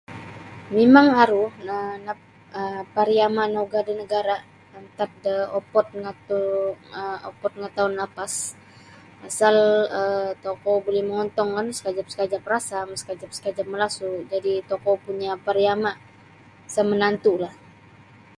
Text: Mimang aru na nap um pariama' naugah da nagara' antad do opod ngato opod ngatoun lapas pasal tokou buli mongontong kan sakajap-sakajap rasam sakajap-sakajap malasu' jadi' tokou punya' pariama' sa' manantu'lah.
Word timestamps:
Mimang 0.75 1.09
aru 1.23 1.43
na 1.67 1.77
nap 2.05 2.19
um 2.59 2.75
pariama' 2.95 3.51
naugah 3.55 3.83
da 3.87 3.93
nagara' 3.99 4.39
antad 4.77 5.11
do 5.23 5.33
opod 5.59 5.87
ngato 6.03 6.39
opod 7.31 7.53
ngatoun 7.61 7.93
lapas 7.99 8.33
pasal 9.21 9.57
tokou 10.43 10.77
buli 10.85 11.01
mongontong 11.07 11.49
kan 11.57 11.67
sakajap-sakajap 11.77 12.43
rasam 12.53 12.87
sakajap-sakajap 12.99 13.67
malasu' 13.69 14.25
jadi' 14.31 14.65
tokou 14.69 14.95
punya' 15.05 15.41
pariama' 15.47 15.95
sa' 16.73 16.87
manantu'lah. 16.89 17.53